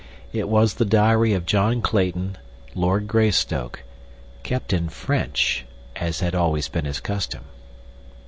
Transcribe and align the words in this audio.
It 0.33 0.49
was 0.49 0.73
the 0.73 0.83
diary 0.85 1.33
of 1.35 1.45
John 1.45 1.83
Clayton, 1.83 2.35
Lord 2.73 3.07
Greystoke—kept 3.07 4.73
in 4.73 4.89
French, 4.89 5.63
as 5.95 6.21
had 6.21 6.33
always 6.33 6.67
been 6.67 6.85
his 6.85 6.99
custom. 6.99 7.43